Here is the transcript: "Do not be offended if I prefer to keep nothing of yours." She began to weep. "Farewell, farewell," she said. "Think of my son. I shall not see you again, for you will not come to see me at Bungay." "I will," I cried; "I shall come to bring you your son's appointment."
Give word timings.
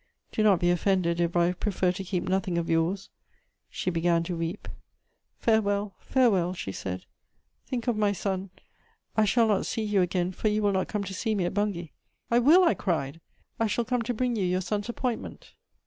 "Do 0.31 0.41
not 0.41 0.59
be 0.59 0.71
offended 0.71 1.19
if 1.21 1.35
I 1.35 1.53
prefer 1.53 1.91
to 1.91 2.03
keep 2.03 2.23
nothing 2.23 2.57
of 2.57 2.71
yours." 2.71 3.11
She 3.69 3.91
began 3.91 4.23
to 4.23 4.35
weep. 4.35 4.67
"Farewell, 5.37 5.93
farewell," 5.99 6.55
she 6.55 6.71
said. 6.71 7.05
"Think 7.67 7.85
of 7.85 7.95
my 7.95 8.11
son. 8.11 8.49
I 9.15 9.25
shall 9.25 9.47
not 9.47 9.67
see 9.67 9.83
you 9.83 10.01
again, 10.01 10.31
for 10.31 10.47
you 10.47 10.63
will 10.63 10.71
not 10.73 10.87
come 10.87 11.03
to 11.03 11.13
see 11.13 11.35
me 11.35 11.45
at 11.45 11.53
Bungay." 11.53 11.91
"I 12.31 12.39
will," 12.39 12.63
I 12.63 12.73
cried; 12.73 13.21
"I 13.59 13.67
shall 13.67 13.85
come 13.85 14.01
to 14.01 14.13
bring 14.15 14.35
you 14.35 14.43
your 14.43 14.61
son's 14.61 14.89
appointment." 14.89 15.53